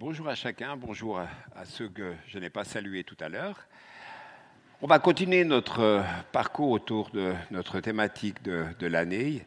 [0.00, 3.66] Bonjour à chacun, bonjour à ceux que je n'ai pas salués tout à l'heure.
[4.80, 9.44] On va continuer notre parcours autour de notre thématique de, l'année.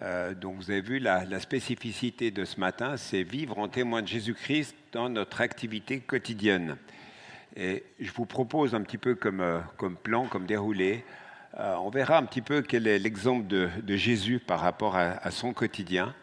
[0.00, 4.08] Euh, donc vous avez vu la, spécificité de ce matin, c'est vivre en témoin de
[4.08, 6.78] Jésus-Christ dans notre activité quotidienne.
[7.54, 9.60] Et je vous propose un petit peu comme, euh,
[10.02, 11.04] plan, comme déroulé,
[11.58, 15.52] euh, on verra un petit peu quel est l'exemple de, Jésus par rapport à son
[15.52, 16.14] quotidien.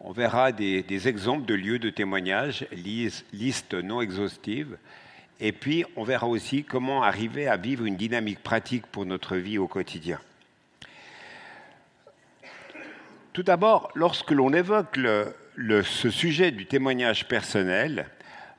[0.00, 2.66] On verra des, exemples de lieux de témoignage,
[3.32, 4.78] liste non exhaustive.
[5.40, 9.58] Et puis, on verra aussi comment arriver à vivre une dynamique pratique pour notre vie
[9.58, 10.20] au quotidien.
[13.32, 18.08] Tout d'abord, lorsque l'on évoque ce sujet du témoignage personnel,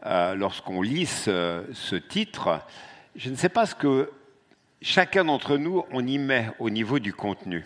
[0.06, 2.62] euh, lorsqu'on lit ce, titre,
[3.16, 4.10] je ne sais pas ce que
[4.82, 7.66] chacun d'entre nous on y met au niveau du contenu.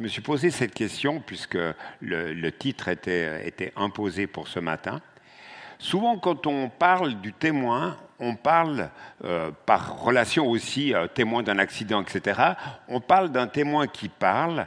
[0.00, 1.58] Je me suis posé cette question puisque
[2.00, 5.02] le, titre était, imposé pour ce matin.
[5.78, 8.88] Souvent, quand on parle du témoin, on parle,
[9.26, 12.40] euh, par relation aussi euh, témoin d'un accident, etc.,
[12.88, 14.66] on parle d'un témoin qui parle,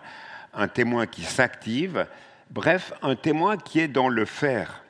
[0.53, 2.05] un témoin qui s'active,
[2.51, 4.83] bref, un témoin qui est dans le faire.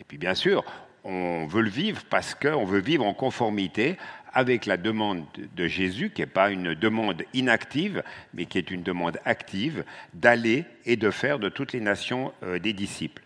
[0.00, 0.64] Et puis bien sûr,
[1.04, 3.96] on veut le vivre parce qu'on veut vivre en conformité
[4.32, 5.24] avec la demande
[5.56, 8.02] de Jésus, qui n'est pas une demande inactive,
[8.34, 12.58] mais qui est une demande active, d'aller et de faire de toutes les nations euh,
[12.58, 13.22] des disciples.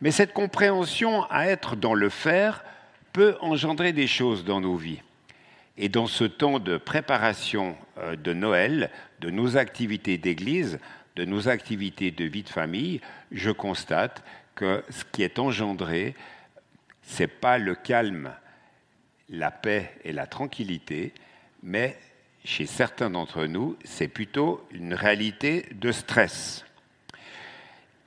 [0.00, 2.64] Mais cette compréhension à être dans le faire
[3.12, 5.02] peut engendrer des choses dans nos vies.
[5.76, 10.78] Et dans ce temps de préparation euh, de Noël, de nos activités d'église,
[11.16, 13.00] de nos activités de vie de famille,
[13.32, 14.22] je constate
[14.54, 16.14] que ce qui est engendré,
[17.02, 18.32] ce n'est pas le calme,
[19.30, 21.12] la paix et la tranquillité,
[21.62, 21.96] mais
[22.44, 26.64] chez certains d'entre nous, c'est plutôt une réalité de stress,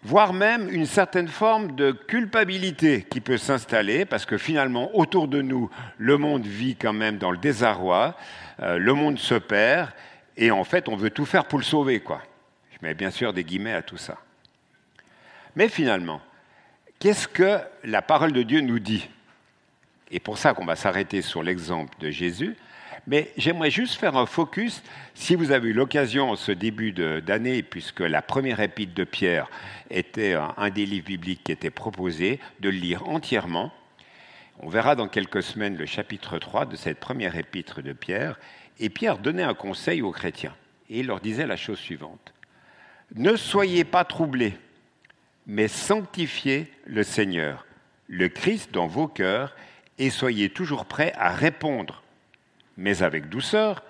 [0.04, 5.42] voire même une certaine forme de culpabilité qui peut s'installer, parce que finalement, autour de
[5.42, 8.18] nous, le monde vit quand même dans le désarroi,
[8.62, 9.92] euh, le monde se perd,
[10.38, 12.24] et en fait, on veut tout faire pour le sauver, quoi.
[12.72, 14.18] Je mets bien sûr des guillemets à tout ça.
[15.56, 16.22] Mais finalement,
[17.00, 19.08] qu'est-ce que la parole de Dieu nous dit?
[20.12, 22.56] Et pour ça qu'on va s'arrêter sur l'exemple de Jésus.
[23.08, 24.84] Mais j'aimerais juste faire un focus,
[25.16, 29.50] si vous avez eu l'occasion en ce début d'année, puisque la première épître de Pierre
[29.90, 33.74] était un des livres bibliques qui était proposé, de le lire entièrement.
[34.60, 38.40] On verra dans quelques semaines le chapitre 3 de cette première épître de Pierre.
[38.80, 40.56] Et Pierre donnait un conseil aux chrétiens.
[40.90, 42.34] Et il leur disait la chose suivante.
[43.16, 44.54] Ne soyez pas troublés,
[45.48, 47.66] mais sanctifiez le Seigneur,
[48.08, 49.56] le Christ dans vos cœurs,
[50.02, 52.02] et soyez toujours prêts à répondre,
[52.76, 53.84] mais avec douceur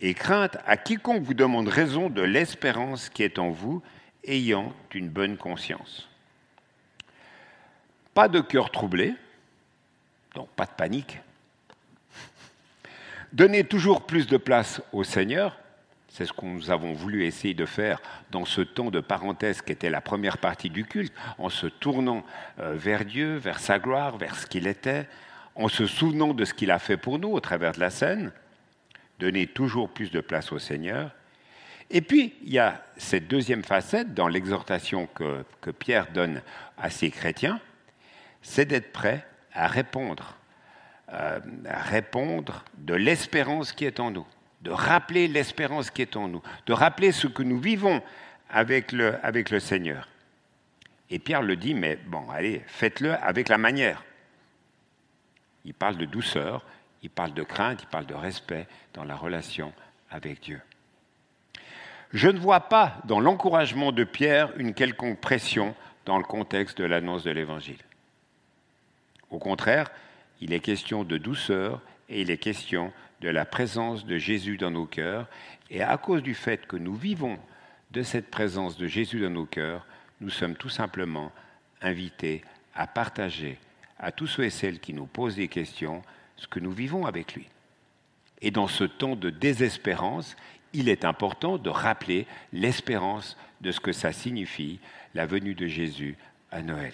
[0.00, 3.80] et crainte à quiconque vous demande raison de l'espérance qui est en vous,
[4.24, 6.08] ayant une bonne conscience.
[8.14, 9.14] Pas de cœur troublé,
[10.34, 11.20] donc pas de panique.
[13.32, 15.56] Donnez toujours plus de place au Seigneur,
[16.08, 19.70] c'est ce que nous avons voulu essayer de faire dans ce temps de parenthèse qui
[19.70, 22.24] était la première partie du culte, en se tournant
[22.58, 25.06] euh, vers Dieu, vers sa gloire, vers ce qu'il était,
[25.58, 28.32] en se souvenant de ce qu'il a fait pour nous au travers de la scène,
[29.18, 31.10] donner toujours plus de place au Seigneur.
[31.90, 36.40] Et puis, il y a cette deuxième facette dans l'exhortation que, Pierre donne
[36.78, 37.60] à ses chrétiens,
[38.40, 40.36] c'est d'être prêt à répondre,
[41.12, 44.26] euh, à répondre de l'espérance qui est en nous,
[44.62, 48.00] de rappeler l'espérance qui est en nous, de rappeler ce que nous vivons
[48.48, 50.08] avec le, avec le Seigneur.
[51.10, 54.04] Et Pierre le dit, mais bon, allez, faites-le avec la manière.
[55.64, 56.64] Il parle de douceur,
[57.02, 59.72] il parle de crainte, il parle de respect dans la relation
[60.10, 60.60] avec Dieu.
[62.12, 65.74] Je ne vois pas dans l'encouragement de Pierre une quelconque pression
[66.06, 67.80] dans le contexte de l'annonce de l'Évangile.
[69.30, 69.90] Au contraire,
[70.40, 74.70] il est question de douceur et il est question de la présence de Jésus dans
[74.70, 75.26] nos cœurs.
[75.70, 77.38] Et à cause du fait que nous vivons
[77.90, 79.86] de cette présence de Jésus dans nos cœurs,
[80.20, 81.30] nous sommes tout simplement
[81.82, 82.42] invités
[82.74, 83.58] à partager
[83.98, 86.02] à tous ceux et celles qui nous posent des questions
[86.36, 87.48] ce que nous vivons avec lui.
[88.40, 90.36] Et dans ce temps de désespérance,
[90.72, 94.78] il est important de rappeler l'espérance de ce que ça signifie,
[95.14, 96.16] la venue de Jésus
[96.52, 96.92] à Noël.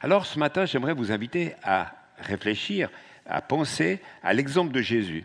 [0.00, 2.90] Alors ce matin, j'aimerais vous inviter à réfléchir,
[3.26, 5.24] à penser à l'exemple de Jésus.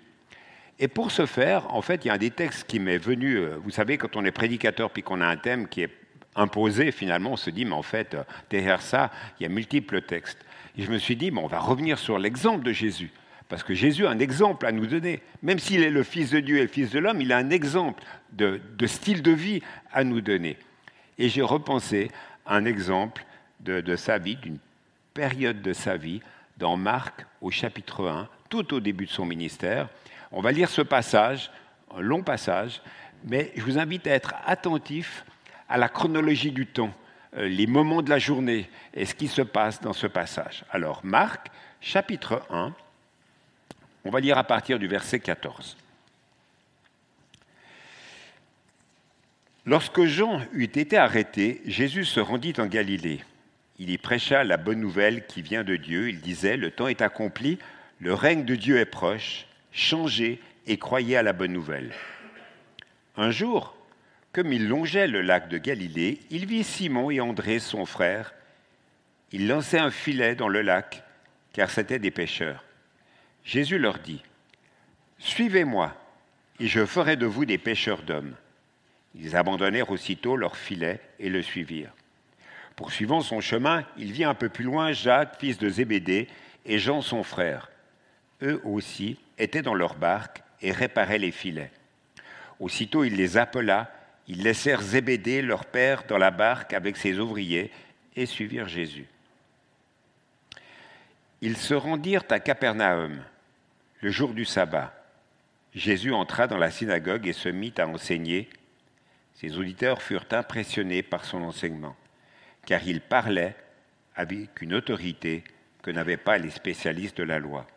[0.77, 3.37] Et pour ce faire, en fait, il y a un des textes qui m'est venu,
[3.37, 6.04] euh, vous savez, quand on est prédicateur puis qu'on a un thème qui est
[6.35, 8.17] imposé, finalement, on se dit, mais en fait,
[8.49, 10.45] derrière ça, il y a multiples textes.
[10.77, 13.11] Et je me suis dit, mais on va revenir sur l'exemple de Jésus.
[13.47, 15.21] Parce que Jésus a un exemple à nous donner.
[15.43, 17.51] Même s'il est le Fils de Dieu et le Fils de l'homme, il a un
[17.51, 18.03] exemple
[18.33, 19.61] de, style de vie
[19.93, 20.57] à nous donner.
[21.17, 22.11] Et j'ai repensé
[22.45, 23.23] un exemple
[23.59, 24.57] de, sa vie, d'une
[25.13, 26.21] période de sa vie
[26.57, 29.89] dans Marc au chapitre 1, tout au début de son ministère.
[30.31, 31.51] On va lire ce passage,
[31.95, 32.81] un long passage,
[33.23, 35.23] mais je vous invite à être attentif
[35.69, 36.93] à la chronologie du temps,
[37.37, 40.63] euh, les moments de la journée et ce qui se passe dans ce passage.
[40.71, 41.47] Alors, Marc,
[41.81, 42.73] chapitre 1,
[44.05, 45.77] on va lire à partir du verset 14.
[49.65, 53.23] Lorsque Jean eut été arrêté, Jésus se rendit en Galilée.
[53.79, 56.09] Il y prêcha la bonne nouvelle qui vient de Dieu.
[56.09, 57.57] Il disait, le temps est accompli,
[57.99, 61.91] le règne de Dieu est proche, changez et croyez à la bonne nouvelle.
[63.17, 63.74] Un jour,
[64.35, 68.33] comme il longeait le lac de Galilée, il vit Simon et André, son frère.
[69.31, 71.03] Il lançait un filet dans le lac,
[71.53, 72.65] car c'étaient des pêcheurs.
[73.45, 74.21] Jésus leur dit,
[75.19, 75.95] Suivez-moi,
[76.59, 78.35] et je ferai de vous des pêcheurs d'hommes.
[79.17, 81.95] Ils abandonnèrent aussitôt leur filet et le suivirent.
[82.75, 86.27] Poursuivant son chemin, il vit un peu plus loin Jacques, fils de Zébédée,
[86.65, 87.71] et Jean, son frère.
[88.41, 91.71] Eux aussi étaient dans leur barque et réparaient les filets.
[92.59, 93.94] Aussitôt il les appela,
[94.27, 97.71] ils laissèrent Zébédée, leur père, dans la barque avec ses ouvriers
[98.15, 99.07] et suivirent Jésus.
[101.41, 103.21] Ils se rendirent à Capernaum
[104.01, 104.93] le jour du sabbat.
[105.73, 108.49] Jésus entra dans la synagogue et se mit à enseigner.
[109.35, 111.95] Ses auditeurs furent impressionnés par son enseignement
[112.65, 113.55] car il parlait
[114.15, 115.43] avec une autorité
[115.81, 117.67] que n'avaient pas les spécialistes de la loi.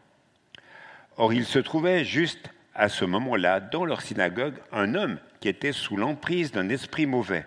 [1.16, 5.72] Or, il se trouvait juste à ce moment-là, dans leur synagogue, un homme qui était
[5.72, 7.44] sous l'emprise d'un esprit mauvais.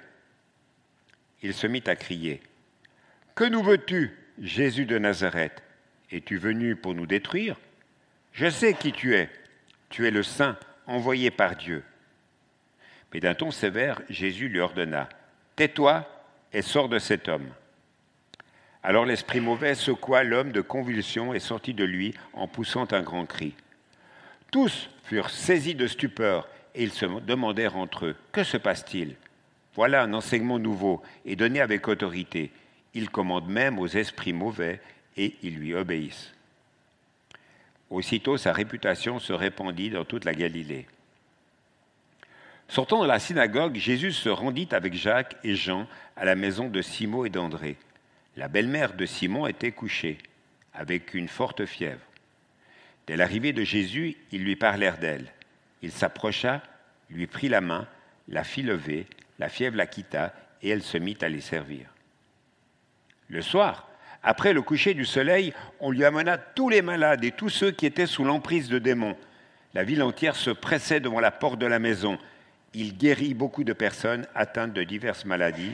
[1.41, 2.41] Il se mit à crier
[3.33, 5.63] Que nous veux-tu, Jésus de Nazareth?
[6.11, 7.55] Es-tu venu pour nous détruire?
[8.33, 9.29] Je sais qui tu es.
[9.89, 11.83] Tu es le Saint envoyé par Dieu.
[13.13, 15.07] Mais d'un ton sévère, Jésus lui ordonna
[15.55, 16.05] Tais-toi
[16.51, 17.49] et sort de cet homme.
[18.83, 23.25] Alors l'esprit mauvais secoua l'homme de convulsion et sortit de lui en poussant un grand
[23.25, 23.55] cri.
[24.51, 29.15] Tous furent saisis de stupeur et ils se demandèrent entre eux Que se passe-t-il?
[29.75, 32.51] Voilà un enseignement nouveau et donné avec autorité.
[32.93, 34.81] Il commande même aux esprits mauvais
[35.15, 36.33] et ils lui obéissent.
[37.89, 40.85] Aussitôt sa réputation se répandit dans toute la Galilée.
[42.67, 45.87] Sortant de la synagogue, Jésus se rendit avec Jacques et Jean
[46.17, 47.77] à la maison de Simon et d'André.
[48.35, 50.17] La belle-mère de Simon était couchée,
[50.73, 52.10] avec une forte fièvre.
[53.07, 55.27] Dès l'arrivée de Jésus, ils lui parlèrent d'elle.
[55.81, 56.61] Il s'approcha,
[57.09, 57.87] lui prit la main,
[58.27, 59.07] la fit lever,
[59.39, 61.87] la fièvre la quitta, et elle se mit à les servir.
[63.27, 63.89] Le soir,
[64.23, 67.85] après le coucher du soleil, on lui amena tous les malades et tous ceux qui
[67.85, 69.17] étaient sous l'emprise de démons.
[69.73, 72.19] La ville entière se pressait devant la porte de la maison
[72.73, 75.73] il guérit beaucoup de personnes atteintes de diverses maladies.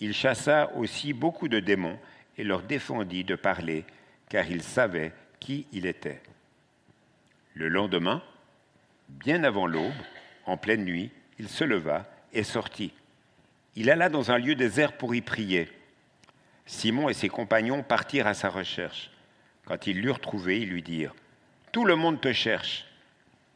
[0.00, 1.98] Il chassa aussi beaucoup de démons
[2.38, 3.84] et leur défendit de parler,
[4.28, 6.20] car il savait qui il était.
[7.54, 8.22] Le lendemain,
[9.08, 9.92] bien avant l'aube,
[10.46, 12.92] en pleine nuit, il se leva et sortit.
[13.76, 15.70] Il alla dans un lieu désert pour y prier.
[16.66, 19.10] Simon et ses compagnons partirent à sa recherche.
[19.64, 21.14] Quand ils l'eurent trouvé, ils lui dirent
[21.72, 22.86] Tout le monde te cherche.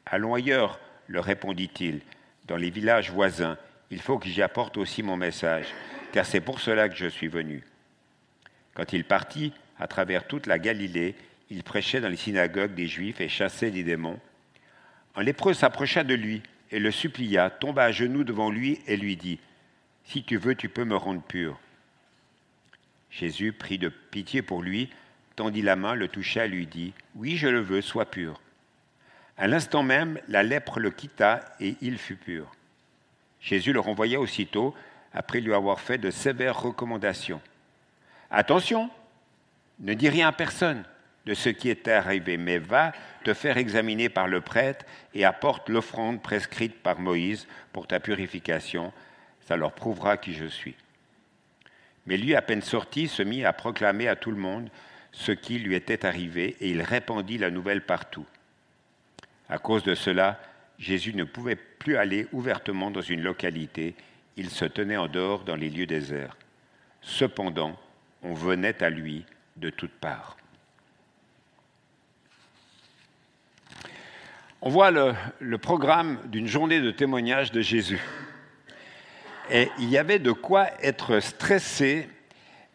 [0.05, 0.79] Allons ailleurs,
[1.09, 2.01] leur répondit-il
[2.47, 3.59] dans les villages voisins,
[3.91, 5.67] il faut que j'y apporte aussi mon message,
[6.13, 7.65] car c'est pour cela que je suis venu.
[8.75, 11.17] Quand il partit à travers toute la Galilée,
[11.51, 14.19] il prêchait dans les synagogues des Juifs et chassait des démons.
[15.15, 19.17] Un lépreux s'approcha de lui et le supplia, tomba à genoux devant lui et lui
[19.17, 19.39] dit,
[20.05, 21.59] Si tu veux, tu peux me rendre pur.
[23.11, 24.91] Jésus prit de pitié pour lui,
[25.37, 28.41] tendit la main, le toucha et lui dit, Oui, je le veux, sois pur.
[29.39, 32.51] À l'instant même, la lèpre le quitta et il fut pur.
[33.41, 34.75] Jésus le renvoya aussitôt,
[35.13, 37.41] après lui avoir fait de sévères recommandations.
[38.31, 38.91] Attention,
[39.79, 40.85] ne dis rien à personne
[41.27, 42.93] de ce qui est arrivé, mais va
[43.25, 48.93] te faire examiner par le prêtre et apporte l'offrande prescrite par Moïse pour ta purification.
[49.41, 50.77] Ça leur prouvera qui je suis.
[52.07, 54.71] Mais lui, à peine sorti, se mit à proclamer à tout le monde
[55.11, 58.27] ce qui lui était arrivé, et il répandit la nouvelle partout.
[59.49, 60.41] À cause de cela,
[60.79, 63.97] Jésus ne pouvait plus aller ouvertement dans une localité,
[64.37, 66.37] il se tenait en dehors dans les lieux déserts.
[67.01, 67.79] Cependant,
[68.23, 69.25] on venait à lui
[69.57, 70.37] de toutes parts.
[74.63, 78.01] On voit le, programme d'une journée de témoignage de Jésus.
[79.51, 82.09] Et il y avait de quoi être stressé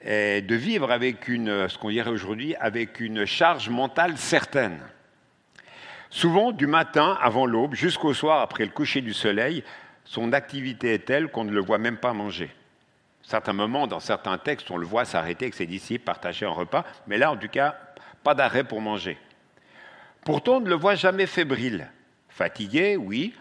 [0.03, 4.79] et de vivre avec une, ce qu'on dirait aujourd'hui, avec une charge mentale certaine.
[6.11, 9.63] Souvent, du matin avant l'aube jusqu'au soir après le coucher du soleil,
[10.05, 12.51] son activité est telle qu'on ne le voit même pas manger.
[13.23, 16.85] certains moments, dans certains textes, on le voit s'arrêter avec ses disciples, partager un repas,
[17.07, 17.75] mais là, en tout cas,
[18.23, 19.17] pas d'arrêt pour manger.
[20.23, 21.89] Pourtant, on ne le voit jamais fébrile.
[22.29, 23.33] Fatigué, oui,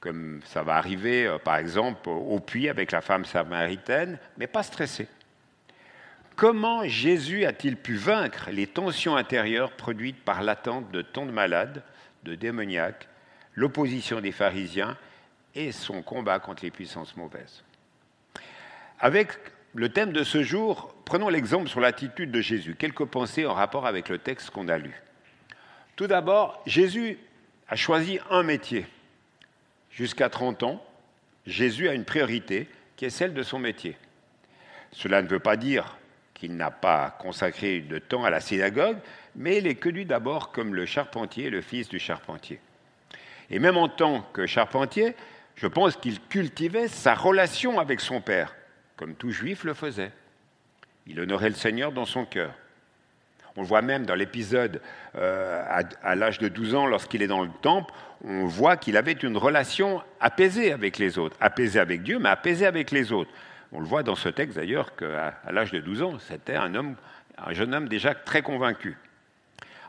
[0.00, 4.62] comme ça va arriver, euh, par exemple, au puits avec la femme samaritaine, mais pas
[4.62, 5.08] stressé.
[6.36, 11.82] Comment Jésus a-t-il pu vaincre les tensions intérieures produites par l'attente de tant de malades,
[12.22, 13.08] de démoniaques,
[13.54, 14.96] l'opposition des pharisiens
[15.54, 17.64] et son combat contre les puissances mauvaises?
[19.00, 19.32] Avec
[19.74, 22.76] le thème de ce jour, prenons l'exemple sur l'attitude de Jésus.
[22.76, 24.94] Quelques pensées en rapport avec le texte qu'on a lu.
[25.98, 27.18] Tout d'abord, Jésus
[27.68, 28.86] a choisi un métier.
[29.90, 30.86] Jusqu'à 30 ans,
[31.44, 33.96] Jésus a une priorité qui est celle de son métier.
[34.92, 35.96] Cela ne veut pas dire
[36.34, 38.98] qu'il n'a pas consacré de temps à la synagogue,
[39.34, 42.60] mais il est connu d'abord comme le charpentier, le fils du charpentier.
[43.50, 45.16] Et même en tant que charpentier,
[45.56, 48.54] je pense qu'il cultivait sa relation avec son père,
[48.94, 50.12] comme tout juif le faisait.
[51.08, 52.54] Il honorait le Seigneur dans son cœur.
[53.58, 54.80] On le voit même dans l'épisode
[55.16, 59.10] euh, à, l'âge de 12 ans, lorsqu'il est dans le temple, on voit qu'il avait
[59.10, 63.32] une relation apaisée avec les autres, apaisée avec Dieu, mais apaisée avec les autres.
[63.72, 66.94] On le voit dans ce texte d'ailleurs qu'à l'âge de 12 ans, c'était un homme,
[67.36, 68.96] un jeune homme déjà très convaincu.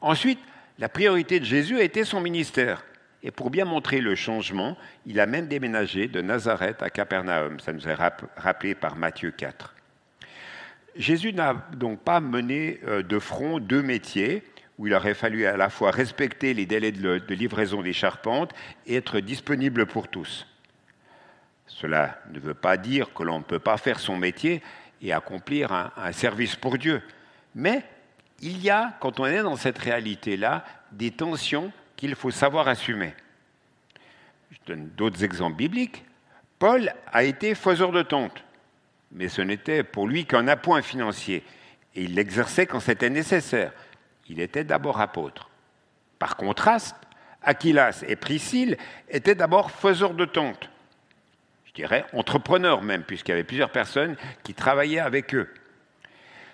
[0.02, 0.40] Ensuite,
[0.80, 2.84] la priorité de Jésus a été son ministère.
[3.22, 7.60] Et pour bien montrer le changement, il a même déménagé de Nazareth à Capernaum.
[7.60, 7.98] Ça nous est
[8.36, 9.76] rappelé par Matthieu 4.
[11.00, 14.44] Jésus n'a donc pas mené euh, de front deux métiers
[14.78, 18.54] où il aurait fallu à la fois respecter les délais de livraison des charpentes
[18.86, 20.46] et être disponible pour tous.
[21.68, 24.62] Cela ne veut pas dire que l'on ne peut pas faire son métier
[25.02, 27.02] et accomplir un, service pour Dieu.
[27.56, 27.84] Mais
[28.42, 33.14] il y a, quand on est dans cette réalité-là, des tensions qu'il faut savoir assumer.
[34.52, 36.04] Je donne d'autres exemples bibliques.
[36.58, 38.44] Paul a été faiseur de tentes,
[39.12, 41.44] mais ce n'était pour lui qu'un appoint financier,
[41.96, 43.72] et il l'exerçait quand c'était nécessaire.
[44.28, 45.50] Il était d'abord apôtre.
[46.20, 46.96] Par contraste,
[47.42, 48.78] Aquilas et Priscille
[49.10, 50.70] étaient d'abord faiseurs de tentes
[51.70, 55.48] je dirais, entrepreneurs même, puisqu'il y avait plusieurs personnes qui travaillaient avec eux.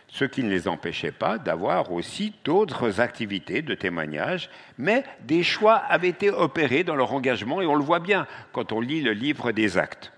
[0.07, 5.75] Ce qui ne les empêchait pas d'avoir aussi d'autres activités de témoignage, mais des choix
[5.75, 9.13] avaient été opérés dans leur engagement, et on le voit bien quand on lit le
[9.13, 10.11] livre des actes.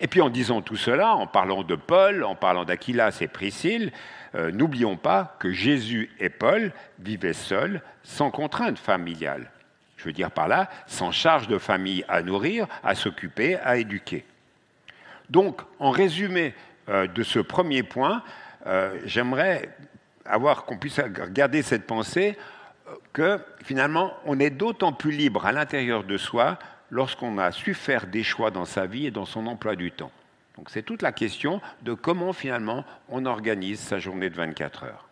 [0.00, 3.92] Et puis en disant tout cela, en parlant de Paul, en parlant d'Aquilas et Priscille,
[4.34, 9.50] euh, n'oublions pas que Jésus et Paul vivaient seuls, sans contrainte familiale.
[9.96, 14.24] Je veux dire par là, sans charge de famille à nourrir, à s'occuper, à éduquer.
[15.30, 16.54] Donc, en résumé
[16.88, 18.22] euh, de ce premier point,
[18.66, 19.68] euh, j'aimerais
[20.24, 21.00] avoir qu'on puisse
[21.30, 22.38] garder cette pensée
[23.12, 26.58] que finalement, on est d'autant plus libre à l'intérieur de soi
[26.90, 30.12] lorsqu'on a su faire des choix dans sa vie et dans son emploi du temps.
[30.56, 35.08] Donc c'est toute la question de comment finalement on organise sa journée de 24 heures.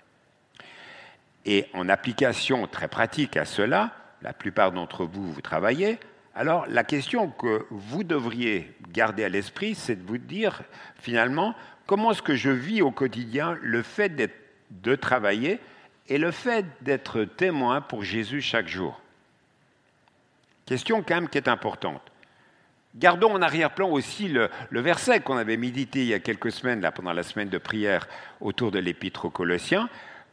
[1.45, 3.93] Et en application très pratique à cela,
[4.23, 6.01] la plupart d'entre vous, vous travaillez,
[6.35, 10.63] alors la question que vous devriez garder à l'esprit, c'est de vous dire
[10.97, 11.55] finalement,
[11.87, 14.33] comment est-ce que je vis au quotidien le fait
[14.71, 15.61] de travailler
[16.09, 19.01] et le fait d'être témoin pour Jésus chaque jour?
[20.67, 22.03] Question quand même qui est importante.
[22.97, 26.93] Gardons en arrière-plan aussi le, verset qu'on avait médité il y a quelques semaines, là,
[26.93, 28.09] pendant la semaine de prière
[28.41, 29.89] autour de l'Épître aux Colossiens,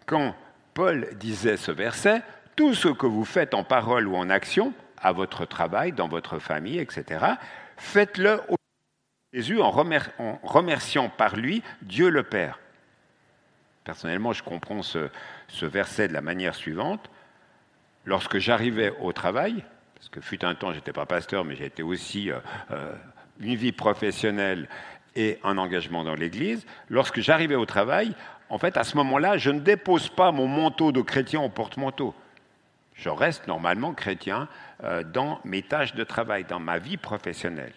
[0.06, 0.36] quand
[0.74, 2.22] Paul disait ce verset,
[2.56, 6.40] tout ce que vous faites en parole ou en action, à votre travail, dans votre
[6.40, 7.26] famille, etc.,
[7.78, 8.56] faites-le au
[9.34, 12.60] Jésus en, remerciant par lui Dieu le Père.
[13.84, 15.10] Personnellement, je comprends ce,
[15.62, 17.10] verset de la manière suivante.
[18.06, 19.66] Lorsque j'arrivais au travail,
[20.04, 22.40] parce que fut un temps, je n'étais pas pasteur, mais j'ai été aussi euh,
[22.72, 22.94] euh,
[23.40, 24.68] une vie professionnelle
[25.16, 28.14] et un engagement dans l'Église, lorsque j'arrivais au travail,
[28.50, 32.14] en fait, à ce moment-là, je ne dépose pas mon manteau de chrétien au porte-manteau.
[32.96, 34.50] Je reste normalement chrétien
[34.84, 37.74] euh, dans mes tâches de travail, dans ma vie professionnelle.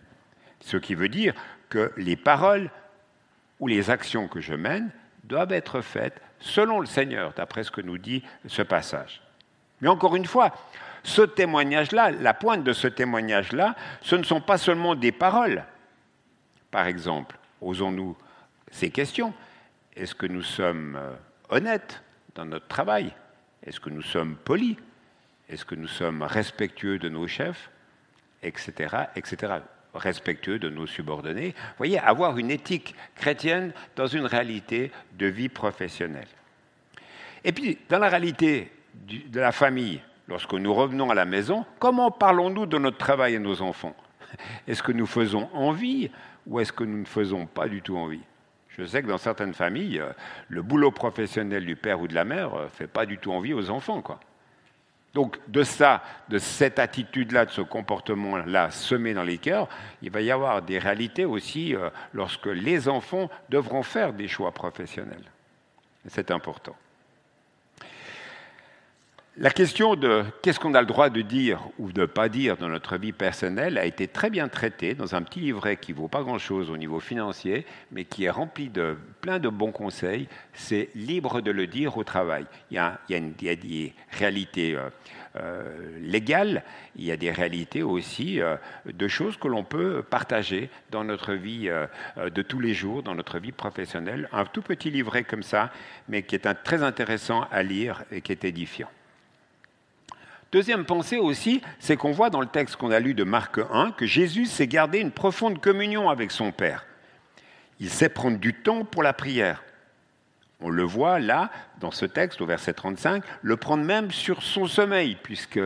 [0.59, 1.33] Ce qui veut dire
[1.68, 2.73] que les paroles
[3.61, 4.90] ou les actions que je mène
[5.23, 9.23] doivent être faites selon le Seigneur, d'après ce que nous dit ce passage.
[9.80, 10.52] Mais encore une fois,
[11.06, 15.64] ce témoignage-là, la pointe de ce témoignage-là, ce ne sont pas seulement des paroles.
[16.72, 18.16] Par exemple, osons-nous
[18.72, 19.32] ces questions.
[19.94, 21.14] Est-ce que nous sommes euh,
[21.48, 22.02] honnêtes
[22.34, 23.12] dans notre travail?
[23.64, 24.76] Est-ce que nous sommes polis?
[25.48, 27.70] Est-ce que nous sommes respectueux de nos chefs?
[28.42, 28.72] Etc.
[29.14, 29.54] etc.
[29.94, 31.54] Respectueux de nos subordonnés.
[31.56, 36.28] Vous voyez, avoir une éthique chrétienne dans une réalité de vie professionnelle.
[37.44, 38.72] Et puis, dans la réalité
[39.06, 43.38] de la famille, lorsque nous revenons à la maison, comment parlons-nous de notre travail à
[43.38, 43.95] nos enfants?
[44.66, 46.11] Est-ce que nous faisons envie
[46.47, 48.23] ou est-ce que nous ne faisons pas du tout envie?
[48.68, 50.12] Je sais que dans certaines familles, euh,
[50.49, 53.54] le boulot professionnel du père ou de la mère ne fait pas du tout envie
[53.54, 54.02] aux enfants.
[55.14, 59.68] Donc de ça, de cette attitude-là, de ce comportement-là semé dans les cœurs,
[60.02, 61.75] il va y avoir des réalités aussi
[62.12, 65.25] lorsque les enfants devront faire des choix professionnels.
[66.09, 66.76] C'est important.
[69.38, 72.56] La question de qu'est-ce qu'on a le droit de dire ou de ne pas dire
[72.56, 75.98] dans notre vie personnelle a été très bien traitée dans un petit livret qui ne
[75.98, 80.26] vaut pas grand-chose au niveau financier, mais qui est rempli de plein de bons conseils.
[80.54, 82.46] C'est libre de le dire au travail.
[82.70, 84.88] Il y a, des réalités euh,
[85.36, 86.64] euh, légales,
[86.96, 88.56] il y a des réalités aussi euh,
[88.90, 91.68] de choses que l'on peut partager dans notre vie
[92.16, 94.30] de tous les jours, dans notre vie professionnelle.
[94.32, 95.70] Un tout petit livret comme ça,
[96.08, 98.88] mais qui est très intéressant à lire et qui est édifiant.
[100.52, 103.90] Deuxième pensée aussi, c'est qu'on voit dans le texte qu'on a lu de Marc 1
[103.90, 106.86] que Jésus s'est gardé une profonde communion avec son Père.
[107.80, 109.64] Il sait prendre du temps pour la prière.
[110.60, 111.50] On le voit là,
[111.80, 115.60] dans ce texte, au verset 35, le prendre même sur son sommeil, puisque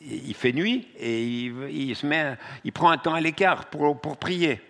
[0.00, 4.60] il fait nuit et il, prend un temps à l'écart pour, prier.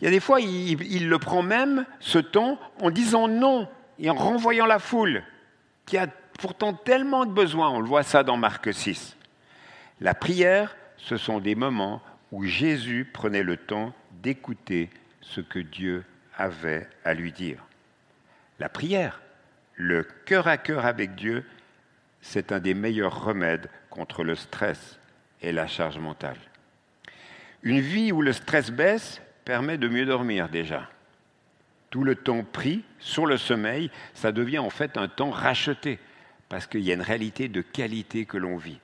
[0.00, 3.68] Il y a des fois, il, il, le prend même, ce temps, en disant non
[3.98, 5.22] et en renvoyant la foule,
[5.86, 9.16] qui a pourtant tellement de besoins, on le voit ça dans Marc 6.
[10.00, 12.02] La prière, ce sont des moments
[12.32, 14.90] où Jésus prenait le temps d'écouter
[15.20, 16.04] ce que Dieu
[16.36, 17.64] avait à lui dire.
[18.58, 19.20] La prière,
[19.74, 21.44] le cœur à cœur avec Dieu,
[22.20, 24.98] c'est un des meilleurs remèdes contre le stress
[25.42, 26.38] et la charge mentale.
[27.62, 30.88] Une vie où le stress baisse permet de mieux dormir déjà.
[31.90, 35.98] Tout le temps pris sur le sommeil, ça devient en fait un temps racheté
[36.48, 38.80] parce qu'il y a une réalité de qualité que l'on vit.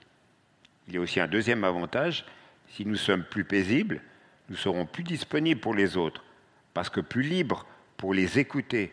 [0.88, 2.24] Il y a aussi un deuxième avantage,
[2.68, 4.00] si nous sommes plus paisibles,
[4.48, 6.24] nous serons plus disponibles pour les autres,
[6.74, 7.66] parce que plus libres
[7.96, 8.92] pour les écouter,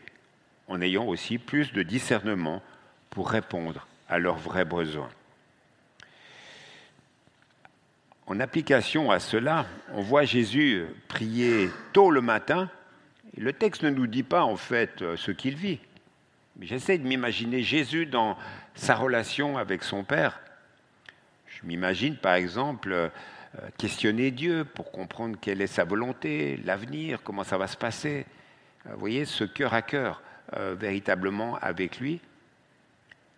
[0.67, 2.61] en ayant aussi plus de discernement
[3.09, 5.09] pour répondre à leurs vrais besoins.
[8.27, 12.69] En application à cela, on voit Jésus prier tôt le matin.
[13.35, 15.79] le texte ne nous dit pas en fait ce qu'il vit.
[16.61, 18.37] J'essaie de m'imaginer Jésus dans
[18.75, 20.41] sa relation avec son Père.
[21.47, 23.09] Je m'imagine par exemple euh,
[23.77, 28.25] questionner Dieu pour comprendre quelle est sa volonté, l'avenir, comment ça va se passer.
[28.85, 30.21] Euh, vous voyez, ce cœur à cœur
[30.57, 32.19] euh, véritablement avec lui.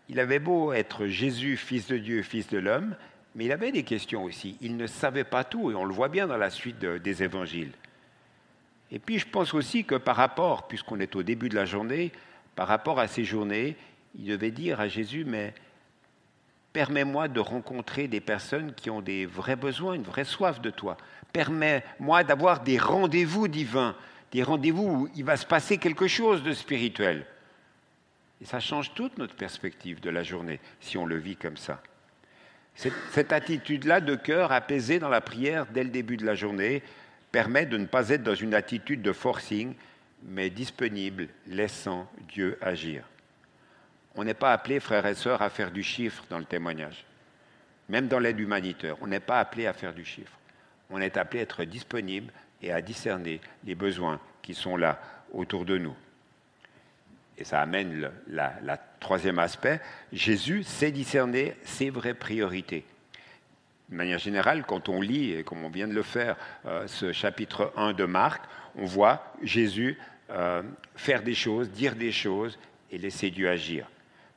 [0.10, 2.96] Il avait beau être Jésus, fils de Dieu, fils de l'homme,
[3.36, 4.58] mais il avait des questions aussi.
[4.62, 7.72] Il ne savait pas tout, et on le voit bien dans la suite des évangiles.
[8.92, 12.12] Et puis je pense aussi que par rapport, puisqu'on est au début de la journée,
[12.56, 13.76] par rapport à ces journées,
[14.16, 15.54] il devait dire à Jésus, mais
[16.74, 20.98] permets-moi de rencontrer des personnes qui ont des vrais besoins, une vraie soif de toi.
[21.34, 23.96] Permets-moi d'avoir des rendez-vous divins,
[24.32, 27.26] des rendez-vous où il va se passer quelque chose de spirituel.
[28.42, 31.82] Et ça change toute notre perspective de la journée si on le vit comme ça.
[32.76, 36.82] Cette, attitude-là de cœur apaisé dans la prière dès le début de la journée
[37.32, 39.76] permet de ne pas être dans une attitude de forcing,
[40.24, 43.04] mais disponible, laissant Dieu agir.
[44.16, 47.06] On n'est pas appelé, frères et sœurs, à faire du chiffre dans le témoignage.
[47.90, 50.38] Même dans l'aide humanitaire, on n'est pas appelé à faire du chiffre.
[50.90, 52.32] On est appelé à être disponible
[52.62, 55.00] et à discerner les besoins qui sont là
[55.32, 55.96] autour de nous.
[57.38, 59.80] Et ça amène le troisième aspect.
[60.12, 62.86] Jésus sait discerner ses vraies priorités.
[63.90, 67.12] De manière générale, quand on lit, et comme on vient de le faire, euh, ce
[67.12, 68.44] chapitre 1 de Marc,
[68.78, 69.98] on voit Jésus
[70.30, 70.62] euh,
[70.96, 72.58] faire des choses, dire des choses
[72.92, 73.88] et laisser Dieu agir.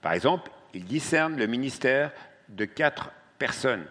[0.01, 2.11] Par exemple, il discerne le ministère
[2.49, 3.85] de quatre personnes.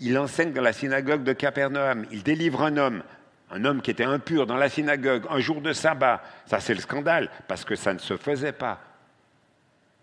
[0.00, 2.06] Il enseigne dans la synagogue de Capernaum.
[2.10, 3.02] Il délivre un homme,
[3.50, 6.22] un homme qui était impur dans la synagogue, un jour de sabbat.
[6.46, 8.80] Ça, c'est le scandale, parce que ça ne se faisait pas.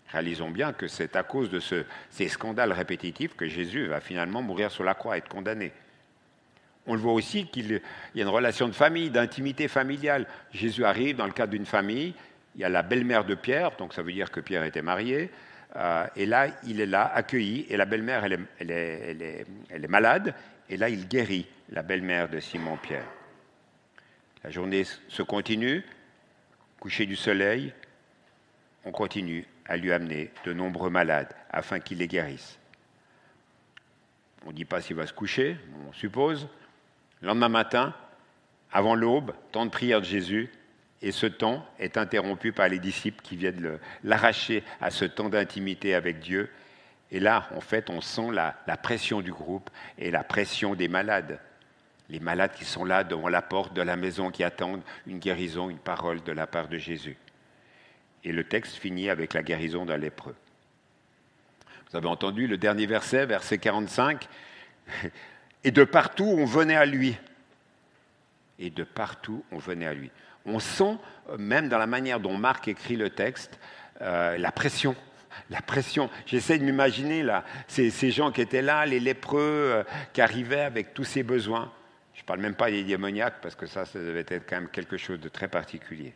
[0.08, 4.70] Réalisons bien que c'est à cause de ces scandales répétitifs que Jésus va finalement mourir
[4.70, 5.72] sur la croix, et être condamné.
[6.86, 7.80] On le voit aussi qu'il
[8.14, 10.26] y a une relation de famille, d'intimité familiale.
[10.52, 12.14] Jésus arrive dans le cadre d'une famille,
[12.54, 15.30] il y a la belle-mère de Pierre, donc ça veut dire que Pierre était marié,
[15.76, 20.34] euh, et là, il est là, accueilli, et la belle-mère, elle est, malade,
[20.70, 23.06] et là, il guérit la belle-mère de Simon-Pierre.
[24.42, 25.84] La journée se continue,
[26.80, 27.74] coucher du soleil,
[28.84, 32.58] on continue à lui amener de nombreux malades afin qu'il les guérisse.
[34.46, 35.56] On ne dit pas s'il va se coucher,
[35.88, 36.48] on suppose.
[37.22, 37.94] Le lendemain matin,
[38.72, 40.50] avant l'aube, temps de prière de Jésus,
[41.02, 45.94] et ce temps est interrompu par les disciples qui viennent l'arracher à ce temps d'intimité
[45.94, 46.50] avec Dieu.
[47.10, 51.38] Et là, en fait, on sent la, pression du groupe et la pression des malades.
[52.08, 55.70] Les malades qui sont là devant la porte de la maison qui attendent une guérison,
[55.70, 57.16] une parole de la part de Jésus.
[58.24, 60.36] Et le texte finit avec la guérison d'un lépreux.
[61.90, 64.28] Vous avez entendu le dernier verset, verset 45.
[65.64, 67.16] Et de partout, on venait à lui.
[68.58, 70.10] Et de partout, on venait à lui.
[70.44, 70.96] On sent,
[71.38, 73.58] même dans la manière dont Marc écrit le texte,
[74.00, 74.94] euh, la pression.
[75.50, 76.08] La pression.
[76.24, 80.94] J'essaie de m'imaginer là, ces, gens qui étaient là, les lépreux, euh, qui arrivaient avec
[80.94, 81.70] tous ces besoins.
[82.14, 84.70] Je ne parle même pas des démoniaques, parce que ça, ça devait être quand même
[84.70, 86.14] quelque chose de très particulier.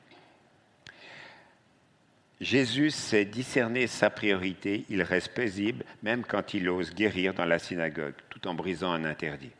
[2.41, 7.59] Jésus sait discerner sa priorité, il reste paisible, même quand il ose guérir dans la
[7.59, 9.51] synagogue, tout en brisant un interdit.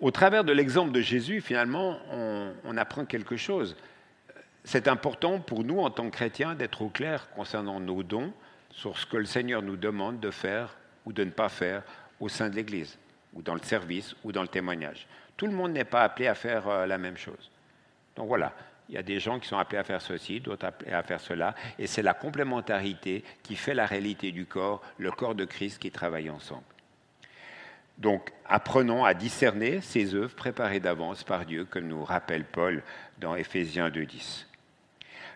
[0.00, 3.76] Au travers de l'exemple de Jésus, finalement, on, apprend quelque chose.
[4.64, 8.32] C'est important pour nous, en tant que chrétiens, d'être au clair concernant nos dons,
[8.70, 11.82] sur ce que le Seigneur nous demande de faire ou de ne pas faire
[12.18, 12.98] au sein de l'Église,
[13.32, 15.06] ou dans le service, ou dans le témoignage.
[15.36, 17.50] Tout le monde n'est pas appelé à faire euh, la même chose.
[18.16, 18.52] Donc voilà,
[18.90, 21.20] il y a des gens qui sont appelés à faire ceci, d'autres appelés à faire
[21.20, 25.78] cela, et c'est la complémentarité qui fait la réalité du corps, le corps de Christ
[25.78, 26.64] qui travaille ensemble.
[27.98, 32.82] Donc, apprenons à discerner ces œuvres préparées d'avance par Dieu, comme nous rappelle Paul
[33.18, 34.46] dans Éphésiens 2.10.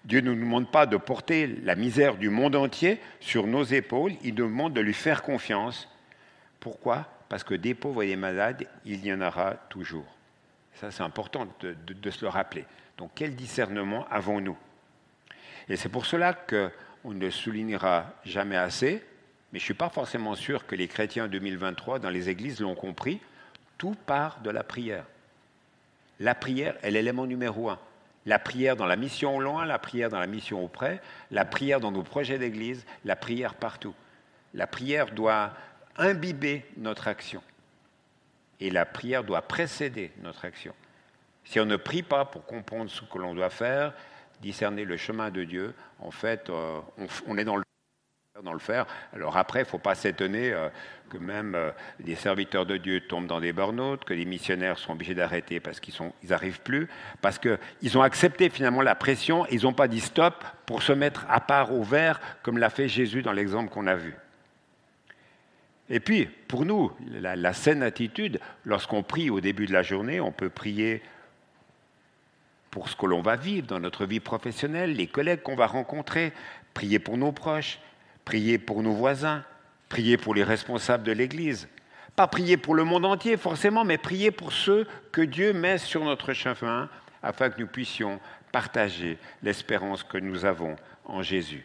[0.04, 4.14] Dieu ne nous demande pas de porter la misère du monde entier sur nos épaules,
[4.24, 5.88] il nous demande de lui faire confiance.
[6.58, 7.06] Pourquoi?
[7.28, 10.06] Parce que des pauvres et des malades, il y en aura toujours.
[10.74, 12.64] Ça, c'est important de, de se le rappeler.
[12.98, 14.56] Donc quel discernement avons-nous?
[15.68, 19.02] Et c'est pour cela qu'on ne soulignera jamais assez,
[19.52, 22.74] mais je ne suis pas forcément sûr que les chrétiens 2023 dans les églises l'ont
[22.74, 23.20] compris,
[23.78, 25.04] tout part de la prière.
[26.20, 27.78] La prière est l'élément numéro un.
[28.26, 31.80] La prière dans la mission au loin, la prière dans la mission auprès, la prière
[31.80, 33.94] dans nos projets d'église, la prière partout.
[34.54, 35.52] La prière doit
[35.98, 37.42] imbiber notre action.
[38.60, 40.74] Et la prière doit précéder notre action.
[41.44, 43.92] Si on ne prie pas pour comprendre ce que l'on doit faire,
[44.40, 46.80] discerner le chemin de Dieu, en fait, euh,
[47.26, 47.64] on, est dans le
[48.42, 48.86] dans le faire.
[49.12, 50.68] Alors après, il ne faut pas s'étonner euh,
[51.08, 54.92] que même euh, des serviteurs de Dieu tombent dans des burn-out, que les missionnaires sont
[54.92, 55.94] obligés d'arrêter parce qu'ils
[56.28, 56.88] n'arrivent plus,
[57.22, 61.24] parce qu'ils ont accepté finalement la pression, ils n'ont pas dit stop pour se mettre
[61.28, 64.14] à part au vert, comme l'a fait Jésus dans l'exemple qu'on a vu.
[65.88, 70.32] Et puis, pour nous, la saine attitude, lorsqu'on prie au début de la journée, on
[70.32, 71.02] peut prier
[72.74, 76.32] pour ce que l'on va vivre dans notre vie professionnelle, les collègues qu'on va rencontrer,
[76.74, 77.78] prier pour nos proches,
[78.24, 79.44] prier pour nos voisins,
[79.88, 81.68] prier pour les responsables de l'Église.
[82.16, 86.02] Pas prier pour le monde entier forcément, mais prier pour ceux que Dieu met sur
[86.02, 86.90] notre chemin
[87.22, 88.18] afin que nous puissions
[88.50, 91.64] partager l'espérance que nous avons en Jésus.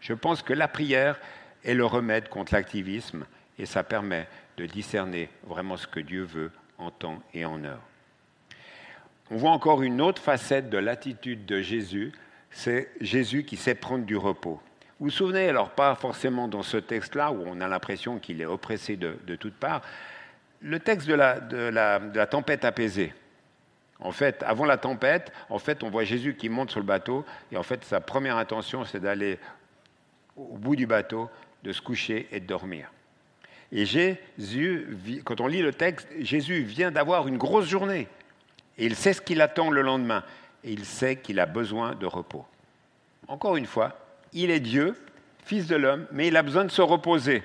[0.00, 1.18] Je pense que la prière
[1.64, 3.24] est le remède contre l'activisme
[3.58, 4.28] et ça permet
[4.58, 7.80] de discerner vraiment ce que Dieu veut en temps et en heure
[9.30, 12.12] on voit encore une autre facette de l'attitude de Jésus,
[12.50, 14.60] c'est Jésus qui sait prendre du repos.
[14.98, 18.46] Vous vous souvenez, alors pas forcément dans ce texte-là où on a l'impression qu'il est
[18.46, 19.82] oppressé de, toutes parts,
[20.62, 23.12] le texte de la, tempête apaisée.
[23.98, 27.24] En fait, avant la tempête, en fait, on voit Jésus qui monte sur le bateau
[27.52, 29.38] et en fait, sa première intention, c'est d'aller
[30.36, 31.30] au bout du bateau,
[31.62, 32.90] de se coucher et de dormir.
[33.72, 38.08] Et Jésus, quand on lit le texte, Jésus vient d'avoir une grosse journée.
[38.78, 40.22] Et il sait ce qu'il attend le lendemain.
[40.64, 42.44] Et il sait qu'il a besoin de repos.
[43.28, 43.98] Encore une fois,
[44.32, 44.96] il est Dieu,
[45.44, 47.42] fils de l'homme, mais il a besoin de se reposer.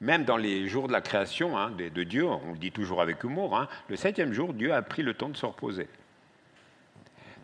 [0.00, 3.22] Même dans les jours de la création hein, de, Dieu, on le dit toujours avec
[3.22, 5.88] humour, hein, le septième jour, Dieu a pris le temps de se reposer.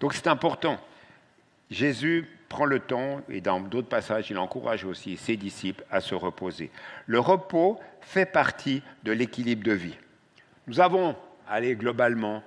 [0.01, 0.81] Donc c'est important.
[1.70, 6.14] Jésus prend le temps, et dans d'autres passages, il encourage aussi ses disciples à se
[6.14, 6.70] reposer.
[7.07, 9.96] Le repos fait partie de l'équilibre de vie.
[10.66, 11.14] Nous avons
[11.48, 12.42] allez, globalement,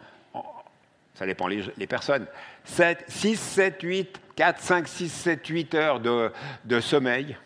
[1.13, 2.25] ça dépend les, personnes,
[2.63, 6.31] 7, 6, 7, 8, 4, 5, 6, 7, 8 heures de,
[6.65, 7.37] de sommeil,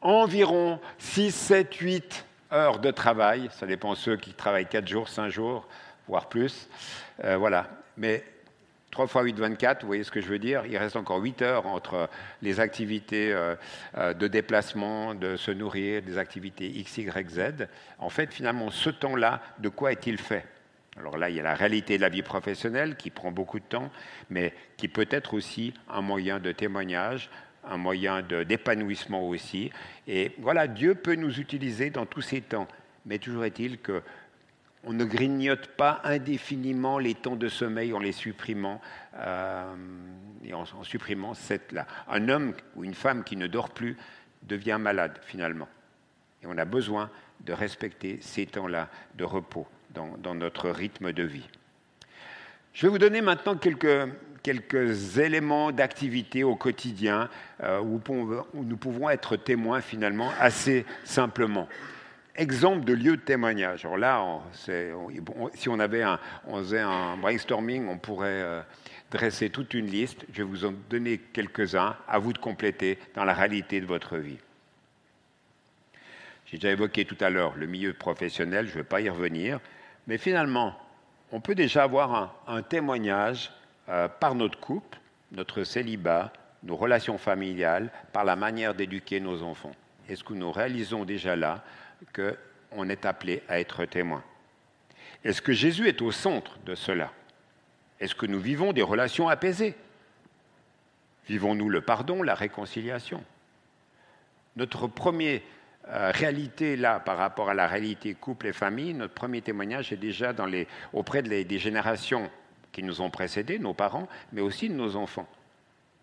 [0.00, 5.28] environ 6, 7, 8 heures de travail, ça dépend ceux qui travaillent 4 jours, 5
[5.28, 5.66] jours,
[6.08, 6.68] voire plus,
[7.24, 7.68] euh, voilà.
[7.96, 8.24] Mais
[8.90, 11.42] 3 fois 8, 24, vous voyez ce que je veux dire Il reste encore 8
[11.42, 12.08] heures entre
[12.42, 13.54] les activités euh,
[13.98, 17.68] euh, de déplacement, de se nourrir, des activités X, Y, Z.
[17.98, 20.46] En fait, finalement, ce temps-là, de quoi est-il fait?
[20.98, 23.64] Alors là, il y a la réalité de la vie professionnelle qui prend beaucoup de
[23.64, 23.90] temps,
[24.30, 27.28] mais qui peut être aussi un moyen de témoignage,
[27.68, 29.70] un moyen d'épanouissement aussi.
[30.06, 32.68] Et voilà, Dieu peut nous utiliser dans tous ces temps.
[33.04, 34.02] Mais toujours est-il que
[34.86, 38.80] on ne grignote pas indéfiniment les temps de sommeil en les supprimant,
[39.16, 39.74] euh,
[40.44, 41.86] et en, supprimant cette là.
[42.08, 43.96] Un homme ou une femme qui ne dort plus
[44.44, 45.68] devient malade finalement.
[46.42, 47.10] Et on a besoin
[47.44, 51.48] de respecter ces temps-là de repos dans, notre rythme de vie.
[52.72, 57.28] Je vais vous donner maintenant quelques, éléments d'activité au quotidien
[57.62, 58.00] euh, où,
[58.54, 61.66] nous pouvons être témoins finalement assez simplement.
[62.36, 63.86] Exemple de lieu de témoignage.
[63.86, 68.62] Alors là, si on, avait un, on faisait un brainstorming, on pourrait euh,
[69.10, 70.26] dresser toute une liste.
[70.32, 74.18] Je vais vous en donner quelques-uns, à vous de compléter dans la réalité de votre
[74.18, 74.36] vie.
[76.44, 79.58] J'ai déjà évoqué tout à l'heure le milieu professionnel, je ne vais pas y revenir.
[80.06, 80.78] Mais finalement,
[81.32, 83.50] on peut déjà avoir un, témoignage
[83.88, 84.98] euh, par notre couple,
[85.32, 89.74] notre célibat, nos relations familiales, par la manière d'éduquer nos enfants.
[90.08, 91.64] Est-ce que nous réalisons déjà là
[92.14, 94.22] qu'on est appelé à être témoin.
[95.24, 97.12] Est-ce que Jésus est au centre de cela?
[98.00, 99.74] Est-ce que nous vivons des relations apaisées?
[101.28, 103.24] Vivons-nous le pardon, la réconciliation?
[104.56, 105.42] Notre premier
[105.88, 109.96] euh, réalité là par rapport à la réalité couple et famille, notre premier témoignage est
[109.96, 110.34] déjà
[110.92, 112.30] auprès des générations
[112.72, 115.28] qui nous ont précédés, nos parents, mais aussi de nos enfants.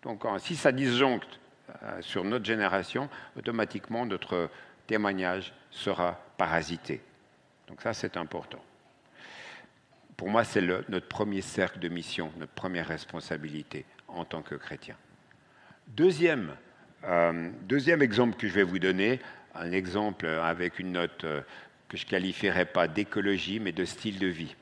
[0.02, 1.38] Donc si ça disjoncte
[1.82, 4.50] euh, sur notre génération, automatiquement notre
[4.86, 7.00] témoignage sera parasité.
[7.68, 8.62] Donc ça c'est important.
[10.16, 14.96] Pour moi, c'est notre premier cercle de mission, notre première responsabilité en tant que chrétien.
[15.88, 16.56] Deuxième,
[17.04, 19.20] euh, deuxième exemple que je vais vous donner,
[19.54, 21.42] un exemple avec une note euh,
[21.88, 24.54] que je qualifierais pas d'écologie, mais de style de vie.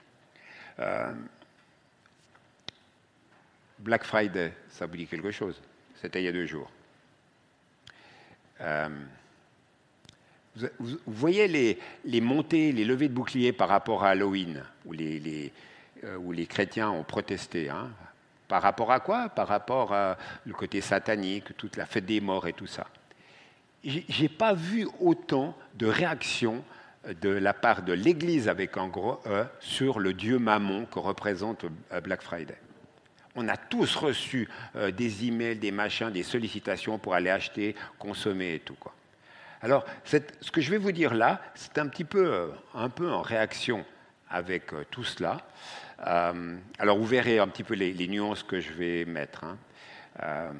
[0.79, 1.13] Euh,
[3.79, 5.61] Black Friday, ça vous dit quelque chose?
[6.01, 6.71] C'était il y a deux jours.
[10.61, 11.49] Euh, vous, voyez
[12.05, 15.53] les, montées, les levées de boucliers par rapport à Halloween, où les,
[16.01, 17.71] les chrétiens ont protesté.
[17.71, 17.91] Hein
[18.49, 19.31] par rapport à quoi?
[19.31, 19.95] Par rapport
[20.47, 22.87] au côté satanique, toute la fête des morts et tout ça
[23.85, 26.62] j'ai pas vu autant de réactions
[27.21, 31.65] de la part de l'Église avec un gros E sur le dieu Mammon que représente
[31.93, 32.57] euh, Black Friday.
[33.35, 38.55] On a tous reçu euh, des emails, des machins, des sollicitations pour aller acheter, consommer
[38.55, 38.77] et tout.
[38.79, 38.95] Quoi.
[39.62, 43.85] Alors, ce que je vais vous dire là, c'est un petit peu, euh, en réaction
[44.29, 45.38] avec tout cela.
[45.98, 49.44] alors, vous verrez un petit peu les, nuances que je vais mettre.
[49.44, 50.53] Hein.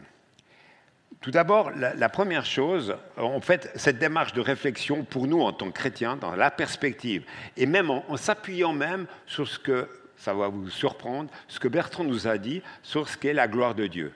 [1.23, 5.67] Tout d'abord, la, première chose, en fait, cette démarche de réflexion pour nous en tant
[5.67, 7.25] que chrétiens, dans la perspective,
[7.57, 12.03] et même en, s'appuyant même sur ce que, ça va vous surprendre, ce que Bertrand
[12.03, 14.13] nous a dit sur ce qu'est la gloire de Dieu.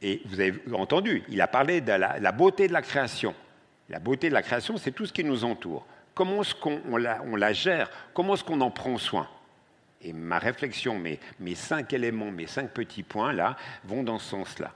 [0.00, 3.34] Et vous avez entendu, il a parlé de la, beauté de la création.
[3.88, 5.86] La beauté de la création, c'est tout ce qui nous entoure.
[6.14, 6.42] Comment
[6.88, 6.96] on
[7.36, 7.90] la gère?
[8.14, 9.28] Comment est-ce qu'on en prend soin?
[10.02, 14.72] Et ma réflexion, mes, cinq éléments, mes cinq petits points là, vont dans ce sens-là.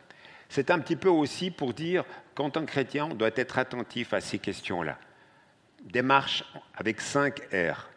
[0.48, 4.12] C'est un petit peu aussi pour dire qu'en tant que chrétien, on doit être attentif
[4.12, 4.98] à ces questions-là.
[5.84, 6.44] Démarche
[6.74, 7.88] avec 5 R,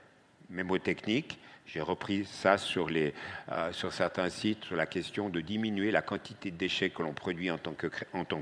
[0.50, 1.40] mémotechnique.
[1.66, 6.58] J'ai repris ça sur, euh, certains sites sur la question de diminuer la quantité de
[6.58, 8.42] déchets que l'on produit en tant, que, en tant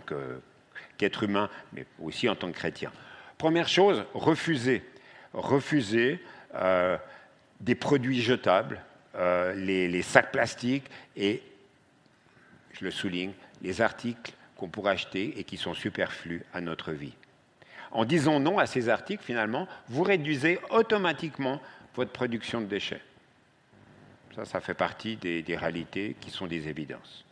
[0.97, 2.91] qu'être humain, mais aussi en tant que chrétien.
[3.37, 4.83] Première chose, refuser.
[5.33, 6.19] Refuser
[6.55, 6.97] euh,
[7.59, 8.81] des produits jetables,
[9.15, 11.41] euh, les, les sacs plastiques et,
[12.73, 17.13] je le souligne, les articles qu'on pourrait acheter et qui sont superflus à notre vie.
[17.91, 21.61] En disant non à ces articles, finalement, vous réduisez automatiquement
[21.95, 23.01] votre production de déchets.
[24.35, 27.25] Ça, ça fait partie des, réalités qui sont des évidences.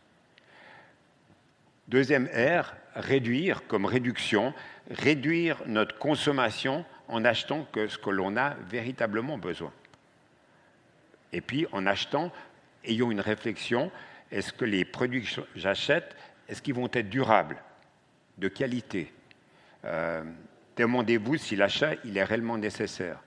[1.90, 4.54] Deuxième R, réduire comme réduction,
[4.92, 9.72] réduire notre consommation en achetant que ce que l'on a véritablement besoin.
[11.32, 12.30] Et puis en achetant,
[12.84, 13.90] ayons une réflexion,
[14.30, 16.14] est-ce que les produits que j'achète,
[16.48, 17.56] est-ce qu'ils vont être durables,
[18.38, 19.12] de qualité?
[19.84, 20.22] Euh,
[20.76, 23.18] Demandez-vous si l'achat il est réellement nécessaire.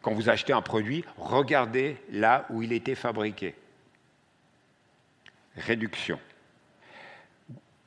[0.00, 3.56] Quand vous achetez un produit, regardez là où il était fabriqué.
[5.56, 6.20] Réduction.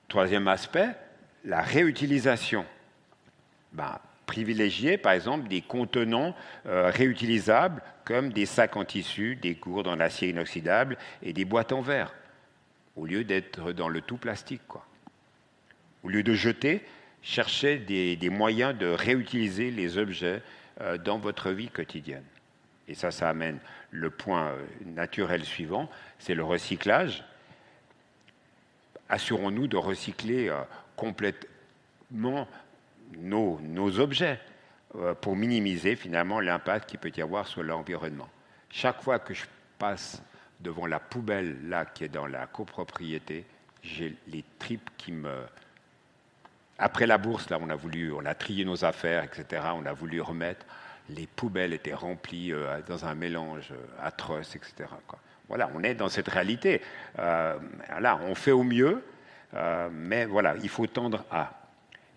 [0.09, 0.89] Troisième aspect,
[1.45, 2.65] la réutilisation.
[3.71, 9.87] Ben, privilégier, par exemple, des contenants euh, réutilisables comme des sacs en tissu, des gourdes
[9.87, 12.13] en acier inoxydable et des boîtes en verre
[12.95, 14.61] au lieu d'être dans le tout plastique.
[14.67, 14.85] Quoi.
[16.03, 16.83] Au lieu de jeter,
[17.21, 20.41] cherchez des, moyens de réutiliser les objets
[20.81, 22.25] euh, dans votre vie quotidienne.
[22.87, 23.59] Et ça, ça amène
[23.91, 27.23] le point euh, naturel suivant, c'est le recyclage.
[29.09, 30.61] Assurons-nous de recycler euh,
[30.95, 32.47] complètement
[33.17, 34.39] nos, objets
[35.21, 38.27] pour minimiser finalement l'impact qu'il peut y avoir sur l'environnement.
[38.69, 39.45] Chaque fois que je
[39.77, 40.21] passe
[40.59, 43.45] devant la poubelle là qui est dans la copropriété,
[43.83, 45.45] j'ai les tripes qui me
[46.79, 49.63] après la bourse, là, on a voulu, on a trié nos affaires, etc.
[49.75, 50.65] On a voulu remettre.
[51.09, 54.89] Les poubelles étaient remplies euh, dans un mélange euh, atroce, etc.
[55.49, 56.81] Voilà, on est dans cette réalité.
[57.19, 57.57] Euh,
[57.99, 59.03] là, on fait au mieux,
[59.91, 61.59] mais voilà, il faut tendre à.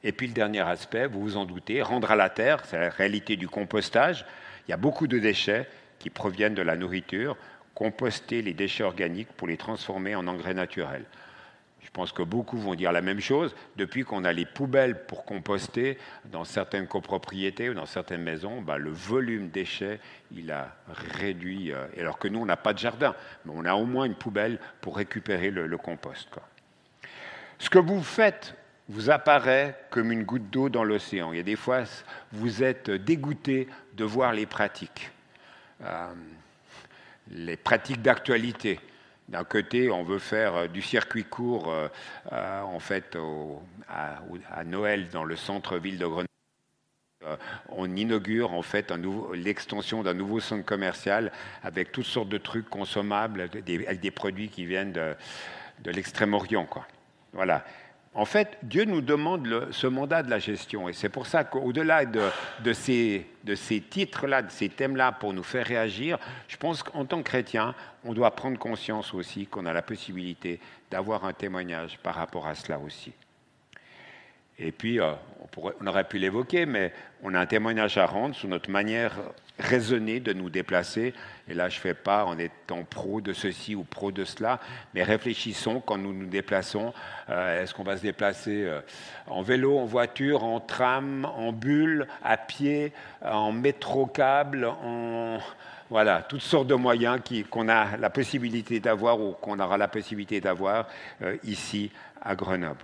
[0.04, 2.90] Et puis le dernier aspect, vous vous en doutez, rendre à la terre, c'est la
[2.90, 4.26] réalité du compostage.
[4.66, 5.68] Il y a beaucoup de déchets
[5.98, 7.36] qui proviennent de la nourriture.
[7.74, 11.04] Composter les déchets organiques pour les transformer en engrais naturels.
[11.82, 13.54] Je pense que beaucoup vont dire la même chose.
[13.76, 18.78] Depuis qu'on a les poubelles pour composter dans certaines copropriétés ou dans certaines maisons, bah,
[18.78, 21.72] le volume déchets, il a réduit.
[21.72, 23.14] Euh, alors que nous, on n'a pas de jardin,
[23.44, 26.28] mais on a au moins une poubelle pour récupérer le, compost.
[27.58, 28.54] Ce que vous faites
[28.88, 31.32] vous apparaît comme une goutte d'eau dans l'océan.
[31.32, 31.84] Il y a des fois,
[32.30, 35.10] vous êtes dégoûté de voir les pratiques,
[35.82, 36.12] euh,
[37.30, 38.78] les pratiques d'actualité.
[39.28, 41.88] D'un côté, on veut faire euh, du circuit court euh,
[42.62, 43.16] en fait
[43.88, 46.28] à, Noël dans le centre-ville de Grenoble.
[47.68, 48.92] on inaugure en fait
[49.34, 51.32] l'extension d'un nouveau centre commercial
[51.62, 55.14] avec toutes sortes de trucs consommables, avec des produits qui viennent de,
[55.80, 56.68] de l'extrême-orient.
[57.32, 57.64] Voilà.
[58.14, 60.88] En fait, Dieu nous demande ce mandat de la gestion.
[60.88, 63.26] Et c'est pour ça qu'au-delà de, ces,
[63.88, 68.12] titres-là, de ces thèmes-là, pour nous faire réagir, je pense qu'en tant que chrétien, on
[68.12, 72.78] doit prendre conscience aussi qu'on a la possibilité d'avoir un témoignage par rapport à cela
[72.78, 73.12] aussi.
[74.58, 75.12] Et puis, euh,
[75.80, 79.14] on, aurait pu l'évoquer, mais on a un témoignage à rendre sur notre manière
[79.62, 81.14] raisonnée de nous déplacer.
[81.48, 84.60] Et là, je ne fais pas en étant pro de ceci ou pro de cela,
[84.94, 86.92] mais réfléchissons quand nous nous déplaçons.
[87.30, 88.80] Euh, est-ce qu'on va se déplacer euh,
[89.26, 92.92] en vélo, en voiture, en tram, en bulle, à pied,
[93.24, 95.38] en métro-câble, en...
[95.90, 97.20] Voilà, toutes sortes de moyens
[97.50, 100.88] qu'on a la possibilité d'avoir ou qu'on aura la possibilité d'avoir
[101.44, 101.90] ici
[102.22, 102.80] à Grenoble.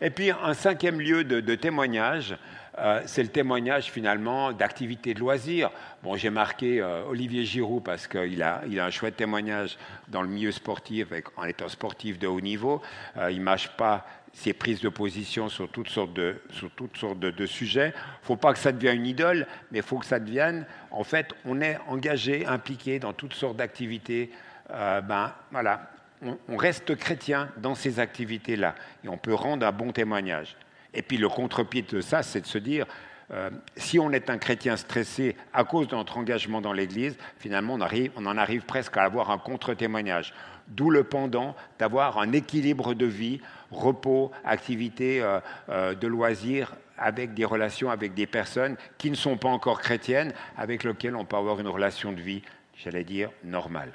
[0.00, 2.36] Et puis un cinquième lieu de, témoignage,
[2.80, 5.70] euh, c'est le témoignage finalement d'activité de loisirs.
[6.02, 9.76] Bon, j'ai marqué euh, Olivier Giroud parce qu'il a, il a un chouette témoignage
[10.08, 12.80] dans le milieu sportif, en étant sportif de haut niveau.
[13.18, 16.96] Euh, il ne mâche pas ses prises de position sur toutes sortes de, sur toutes
[16.96, 17.88] sortes de, sujets.
[17.88, 20.66] Il ne faut pas que ça devienne une idole, mais il faut que ça devienne,
[20.90, 24.30] en fait, on est engagé, impliqué dans toutes sortes d'activités.
[24.68, 25.90] ben, voilà,
[26.22, 30.56] on, reste chrétien dans ces activités-là et on peut rendre un bon témoignage.
[30.94, 32.86] Et puis le contre-pied de ça, c'est de se dire,
[33.32, 37.74] euh, si on est un chrétien stressé à cause de notre engagement dans l'Église, finalement
[37.74, 40.34] on, en arrive presque à avoir un contre-témoignage.
[40.66, 47.34] D'où le pendant d'avoir un équilibre de vie, repos, activité euh, euh, de loisirs avec
[47.34, 51.36] des relations avec des personnes qui ne sont pas encore chrétiennes, avec lesquelles on peut
[51.36, 52.42] avoir une relation de vie,
[52.76, 53.92] j'allais dire, normale.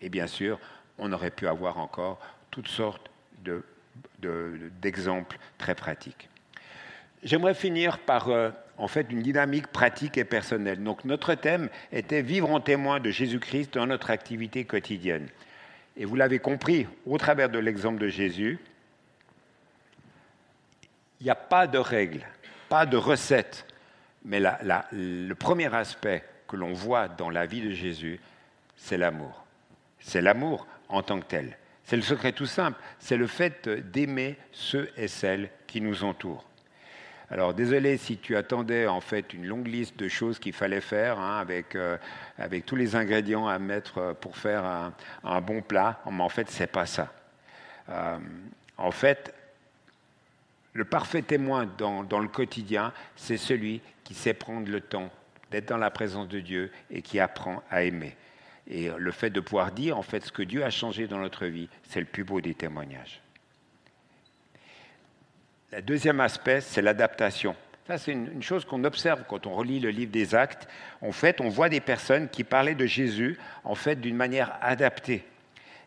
[0.00, 0.60] Et bien sûr,
[0.98, 3.10] on aurait pu avoir encore toutes sortes
[4.80, 6.28] d'exemples très pratiques.
[7.24, 10.82] J'aimerais finir par euh, en fait une dynamique pratique et personnelle.
[10.82, 15.28] Donc notre thème était vivre en témoin de Jésus-Christ dans notre activité quotidienne.
[15.96, 18.58] Et vous l'avez compris au travers de l'exemple de Jésus,
[21.20, 22.26] il n'y a pas de règles,
[22.68, 23.66] pas de recettes,
[24.24, 24.40] mais
[24.92, 28.20] le premier aspect que l'on voit dans la vie de Jésus,
[28.76, 29.46] c'est l'amour.
[29.98, 31.56] C'est l'amour en tant que tel.
[31.84, 36.44] C'est le secret tout simple, c'est le fait d'aimer ceux et celles qui nous entourent.
[37.34, 41.18] Alors désolé si tu attendais en fait une longue liste de choses qu'il fallait faire
[41.18, 41.96] hein, avec, euh,
[42.38, 44.64] avec tous les ingrédients à mettre euh, pour faire
[45.24, 47.12] un, bon plat, mais en fait c'est pas ça.
[47.88, 48.18] Euh,
[48.78, 49.34] en fait,
[50.74, 55.10] le parfait témoin dans, dans le quotidien, c'est celui qui sait prendre le temps
[55.50, 58.16] d'être dans la présence de Dieu et qui apprend à aimer.
[58.68, 61.46] Et le fait de pouvoir dire, en fait, ce que Dieu a changé dans notre
[61.46, 63.23] vie, c'est le plus beau des témoignages.
[65.74, 67.56] Le deuxième aspect, c'est l'adaptation.
[67.88, 70.68] Ça, c'est une, chose qu'on observe quand on relit le livre des Actes.
[71.00, 75.24] En fait, on voit des personnes qui parlaient de Jésus, en fait, d'une manière adaptée.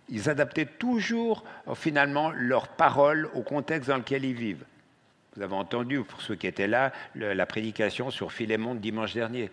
[0.10, 4.66] Ils adaptaient toujours, finalement, leurs paroles au contexte dans lequel ils vivent.
[5.36, 9.50] Vous avez entendu, pour ceux qui étaient là, la prédication sur Philémon dimanche dernier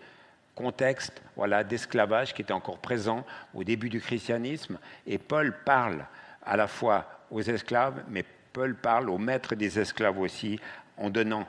[0.53, 4.79] contexte voilà, d'esclavage qui était encore présent au début du christianisme.
[5.07, 6.05] Et Paul parle
[6.45, 8.25] à la fois aux esclaves, mais
[8.55, 10.61] Paul parle aux maîtres des esclaves aussi,
[10.95, 11.45] en donnant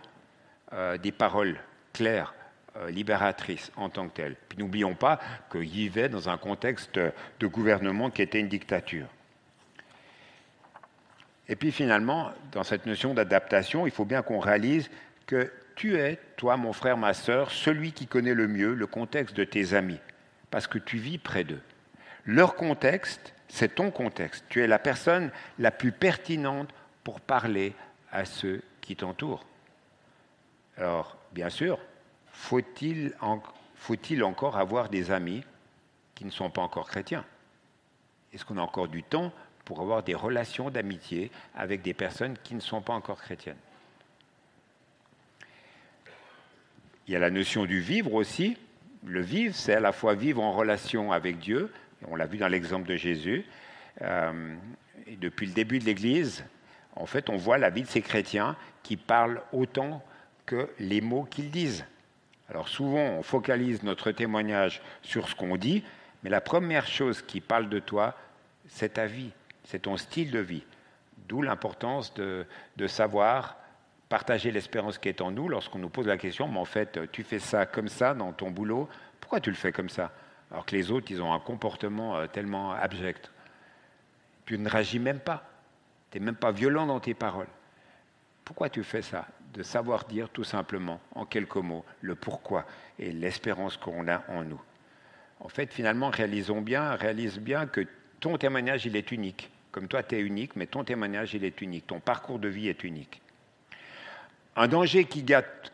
[0.73, 1.57] euh, des paroles
[1.93, 2.35] claires,
[2.77, 4.35] euh, libératrices en tant que telles.
[4.49, 5.21] Puis n'oublions pas
[5.53, 9.07] qu'il vivait dans un contexte de gouvernement qui était une dictature.
[11.49, 14.91] Et puis finalement, dans cette notion d'adaptation, il faut bien qu'on réalise
[15.27, 19.37] que tu es, toi, mon frère, ma sœur, celui qui connaît le mieux le contexte
[19.37, 20.01] de tes amis,
[20.51, 21.63] parce que tu vis près d'eux.
[22.25, 24.45] Leur contexte, c'est ton contexte.
[24.49, 25.31] Tu es la personne
[25.61, 26.75] la plus pertinente
[27.07, 27.73] pour parler
[28.11, 29.47] à ceux qui t'entourent.
[30.77, 31.79] Alors, bien sûr,
[32.33, 33.15] faut-il
[34.25, 35.45] encore avoir des amis
[36.17, 37.25] qui ne sont pas encore chrétiens?
[38.33, 39.33] Est-ce qu'on a encore du temps
[39.65, 43.55] pour avoir des relations d'amitié avec des personnes qui ne sont pas encore chrétiennes?
[47.07, 48.57] Il y a la notion du vivre aussi.
[49.05, 51.73] Le vivre, c'est à la fois vivre en relation avec Dieu,
[52.09, 53.45] on l'a vu dans l'exemple de Jésus,
[54.03, 54.57] euh,
[55.07, 56.45] et depuis le début de l'Église,
[56.97, 60.03] en fait, on voit la vie de ces chrétiens qui parlent autant
[60.47, 61.85] que les mots qu'ils disent.
[62.49, 65.85] Alors souvent, on focalise notre témoignage sur ce qu'on dit,
[66.23, 68.15] mais la première chose qui parle de toi,
[68.69, 69.31] c'est ta vie,
[69.65, 70.65] c'est ton style de vie.
[71.29, 72.47] D'où l'importance de,
[72.87, 73.57] savoir
[74.09, 77.25] partager l'espérance qui est en nous lorsqu'on nous pose la question, mais en fait, tu
[77.25, 78.89] fais ça comme ça dans ton boulot,
[79.21, 80.13] pourquoi tu le fais comme ça?
[80.53, 83.33] Alors que les autres, ils ont un comportement euh, tellement abject.
[84.45, 85.43] Tu ne réagis même pas.
[86.17, 87.47] Tu n'es même pas violent dans tes paroles.
[88.43, 89.27] Pourquoi tu fais ça?
[89.53, 92.65] De savoir dire tout simplement, en quelques mots, le pourquoi
[92.99, 94.63] et l'espérance qu'on a en nous.
[95.41, 97.83] En fait, finalement, réalisons bien, réalise bien que
[98.19, 99.51] ton témoignage, il est unique.
[99.73, 101.87] Comme toi, tu es unique, mais ton témoignage, il est unique.
[101.87, 103.21] Ton parcours de vie est unique.
[104.57, 105.23] Un danger qui,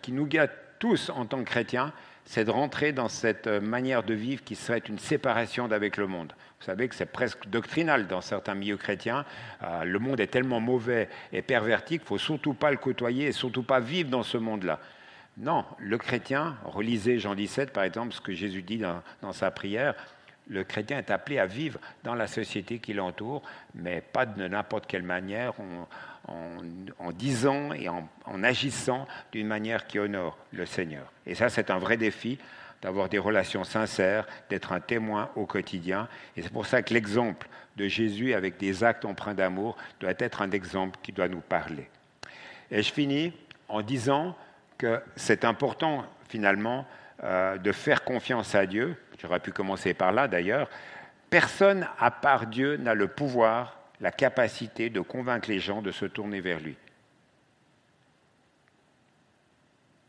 [0.02, 1.92] qui nous gâte tous en tant que chrétiens,
[2.24, 6.32] c'est de rentrer dans cette manière de vivre qui serait une séparation d'avec le monde.
[6.60, 9.24] Vous savez que c'est presque doctrinal dans certains milieux chrétiens.
[9.64, 13.26] Euh, le monde est tellement mauvais et perverti qu'il ne faut surtout pas le côtoyer
[13.26, 14.78] et surtout pas vivre dans ce monde-là.
[15.38, 19.94] Non, le chrétien, relisez Jean 17 par exemple, ce que Jésus dit dans, sa prière,
[20.48, 23.42] le chrétien est appelé à vivre dans la société qui l'entoure,
[23.74, 25.54] mais pas de n'importe quelle manière,
[26.28, 28.08] en, disant et en,
[28.42, 31.12] agissant d'une manière qui honore le Seigneur.
[31.26, 32.38] Et ça, c'est un vrai défi
[32.80, 36.08] d'avoir des relations sincères, d'être un témoin au quotidien.
[36.36, 40.42] Et c'est pour ça que l'exemple de Jésus avec des actes empreints d'amour doit être
[40.42, 41.88] un exemple qui doit nous parler.
[42.70, 43.32] Et je finis
[43.68, 44.36] en disant
[44.78, 46.86] que c'est important finalement
[47.22, 48.96] euh, de faire confiance à Dieu.
[49.20, 50.68] J'aurais pu commencer par là d'ailleurs.
[51.30, 56.04] Personne à part Dieu n'a le pouvoir, la capacité de convaincre les gens de se
[56.04, 56.76] tourner vers lui.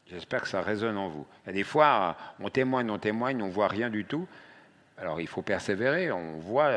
[0.07, 1.25] J'espère que ça résonne en vous.
[1.47, 4.27] Des fois, on témoigne, on témoigne, on voit rien du tout.
[4.97, 6.71] Alors il faut persévérer, on voit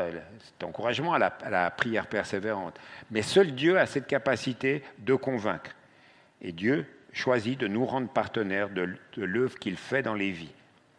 [0.45, 2.79] cet encouragement à la, prière persévérante.
[3.11, 5.73] Mais seul Dieu a cette capacité de convaincre.
[6.41, 10.53] Et Dieu choisit de nous rendre partenaires de, l'œuvre qu'il fait dans les vies.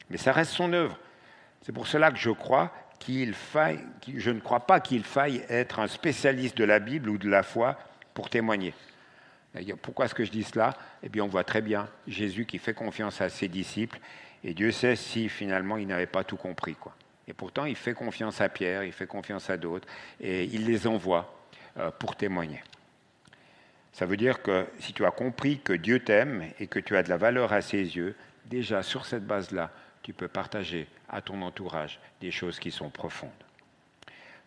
[0.09, 0.97] Mais ça reste son œuvre.
[1.61, 3.79] C'est pour cela que je crois qu'il faille,
[4.15, 7.43] je ne crois pas qu'il faille être un spécialiste de la Bible ou de la
[7.43, 7.77] foi
[8.13, 8.73] pour témoigner.
[9.81, 10.77] Pourquoi est-ce que je dis cela?
[11.03, 13.99] Eh bien, on voit très bien Jésus qui fait confiance à ses disciples,
[14.43, 16.75] et Dieu sait si finalement il n'avait pas tout compris.
[16.75, 16.95] Quoi.
[17.27, 19.87] Et pourtant, il fait confiance à Pierre, il fait confiance à d'autres,
[20.19, 21.33] et il les envoie
[21.77, 22.61] euh, pour témoigner.
[23.93, 27.03] Ça veut dire que si tu as compris que Dieu t'aime et que tu as
[27.03, 29.71] de la valeur à ses yeux, déjà sur cette base-là,
[30.03, 33.31] tu peux partager à ton entourage des choses qui sont profondes.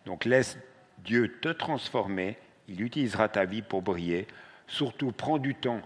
[0.05, 0.57] Donc laisse
[0.99, 2.37] Dieu te transformer,
[2.67, 4.27] il utilisera ta vie pour briller,
[4.71, 5.81] Surtout, prends du temps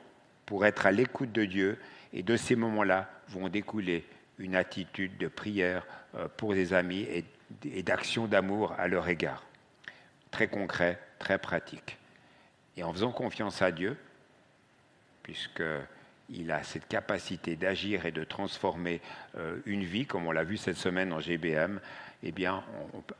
[0.45, 1.80] pour être à l'écoute de Dieu
[2.13, 4.05] et de ces moments-là vont découler
[4.38, 7.07] une attitude de prière euh, pour des amis
[7.63, 9.43] et d'action d'amour à leur égard.
[10.30, 11.97] Très concret, très pratique.
[12.78, 13.97] Et en faisant confiance à Dieu,
[16.28, 19.01] puisqu'il a cette capacité d'agir et de transformer
[19.38, 21.80] euh, une vie, comme on l'a vu cette semaine en GBM,
[22.23, 22.63] eh bien,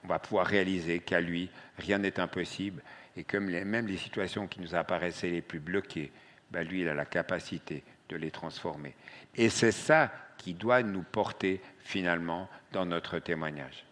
[0.04, 2.82] on va pouvoir réaliser qu'à lui, rien n'est impossible
[3.18, 6.12] et comme même les situations qui nous apparaissaient les plus bloquées,
[6.52, 8.94] ben lui, il a la capacité de les transformer.
[9.36, 13.86] Et c'est ça qui doit nous porter finalement dans notre témoignage.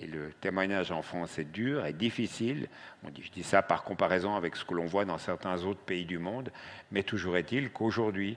[0.00, 2.68] Et le témoignage en France est dur et difficile.
[3.04, 6.18] je dis ça par comparaison avec ce que l'on voit dans certains autres pays du
[6.18, 6.50] monde,
[6.90, 8.36] mais toujours est-il qu'aujourd'hui,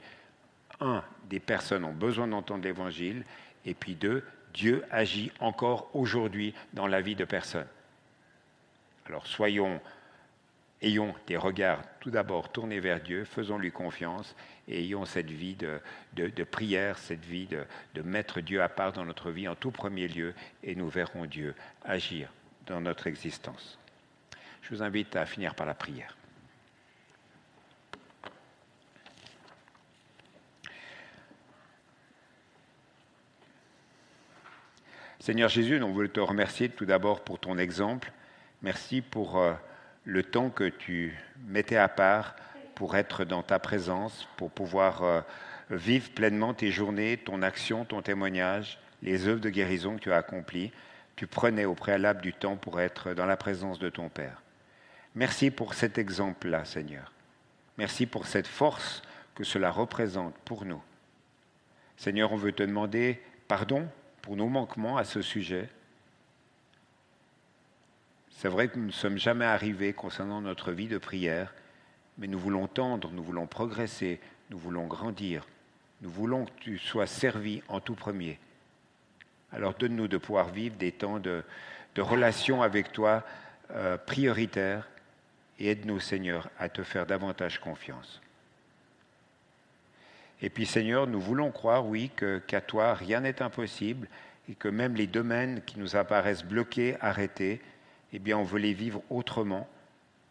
[0.79, 3.23] un, des personnes ont besoin d'entendre l'Évangile,
[3.65, 7.67] et puis deux, Dieu agit encore aujourd'hui dans la vie de personnes.
[9.07, 9.79] Alors soyons,
[10.81, 14.35] ayons des regards tout d'abord tournés vers Dieu, faisons-lui confiance
[14.67, 19.31] et ayons cette vie de, prière, cette vie de, mettre Dieu à part dans notre
[19.31, 22.31] vie en tout premier lieu et nous verrons Dieu agir
[22.65, 23.79] dans notre existence.
[24.61, 26.15] Je vous invite à finir par la prière.
[35.19, 38.11] Seigneur Jésus, nous voulons te remercier tout d'abord pour ton exemple
[38.63, 39.53] Merci pour euh,
[40.07, 41.13] le temps que tu
[41.47, 42.33] mettais à part
[42.75, 45.21] pour être dans ta présence, pour pouvoir euh,
[45.69, 50.17] vivre pleinement tes journées, ton action, ton témoignage, les œuvres de guérison que tu as
[50.17, 50.71] accomplies.
[51.17, 54.41] Tu prenais au préalable du temps pour être dans la présence de ton Père.
[55.13, 57.11] Merci pour cet exemple-là, Seigneur.
[57.77, 59.01] Merci pour cette force
[59.35, 60.81] que cela représente pour nous.
[61.97, 63.85] Seigneur, on veut te demander pardon
[64.21, 65.67] pour nos manquements à ce sujet.
[68.37, 71.55] C'est vrai que nous ne sommes jamais arrivés concernant notre vie de prière,
[72.19, 74.19] mais nous voulons tendre, nous voulons progresser,
[74.51, 75.47] nous voulons grandir,
[76.01, 78.37] nous voulons que tu sois servi en tout premier.
[79.51, 81.43] Alors donne-nous de pouvoir vivre des temps de,
[81.97, 83.23] relation avec toi
[83.71, 84.87] euh, prioritaires
[85.57, 88.21] et aide-nous, Seigneur, à te faire davantage confiance.
[90.43, 92.11] Et puis, Seigneur, nous voulons croire, oui,
[92.45, 94.07] qu'à toi, rien n'est impossible
[94.47, 97.61] et que même les domaines qui nous apparaissent bloqués, arrêtés,
[98.13, 99.67] eh bien, on veut les vivre autrement.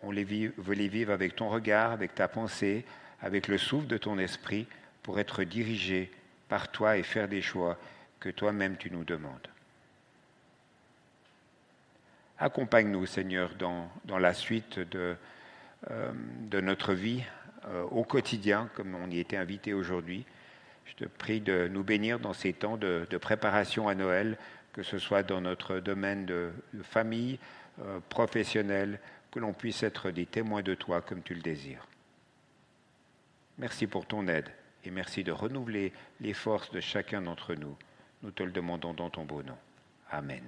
[0.03, 2.85] On les veut les vivre avec ton regard, avec ta pensée,
[3.21, 4.67] avec le souffle de ton esprit,
[5.03, 6.11] pour être dirigé
[6.49, 7.79] par toi et faire des choix
[8.21, 9.49] que toi-même tu nous demandes.
[12.39, 15.17] Accompagne-nous, Seigneur, dans, dans, la suite de,
[15.91, 16.13] euh,
[16.51, 17.23] de notre vie
[17.67, 20.27] euh, au quotidien, comme on y était invité aujourd'hui.
[20.85, 24.37] Je te prie de nous bénir dans ces temps de, de préparation à Noël,
[24.73, 27.39] que ce soit dans notre domaine de, de famille,
[27.81, 29.01] euh, professionnel,
[29.31, 31.87] que l'on puisse être des témoins de toi comme tu le désires.
[33.59, 34.49] Merci pour ton aide
[34.85, 37.77] et merci de renouveler les forces de chacun d'entre nous.
[38.23, 39.59] Nous te le demandons dans ton beau nom.
[40.11, 40.45] Amen.